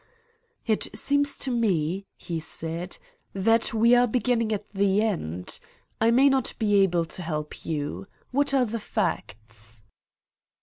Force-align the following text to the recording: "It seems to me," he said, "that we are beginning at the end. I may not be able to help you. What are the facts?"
"It 0.65 0.87
seems 0.97 1.37
to 1.37 1.51
me," 1.51 2.07
he 2.17 2.39
said, 2.39 2.97
"that 3.33 3.71
we 3.71 3.93
are 3.93 4.07
beginning 4.07 4.51
at 4.51 4.67
the 4.73 5.03
end. 5.03 5.59
I 6.01 6.09
may 6.09 6.27
not 6.27 6.55
be 6.57 6.77
able 6.81 7.05
to 7.05 7.21
help 7.21 7.67
you. 7.67 8.07
What 8.31 8.51
are 8.51 8.65
the 8.65 8.79
facts?" 8.79 9.83